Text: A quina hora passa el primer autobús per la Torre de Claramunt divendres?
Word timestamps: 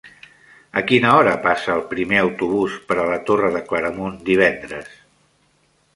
A 0.79 0.81
quina 0.91 1.11
hora 1.17 1.33
passa 1.43 1.69
el 1.75 1.83
primer 1.91 2.19
autobús 2.23 2.79
per 2.89 2.99
la 3.11 3.19
Torre 3.29 3.55
de 3.59 3.65
Claramunt 3.69 4.19
divendres? 4.31 4.91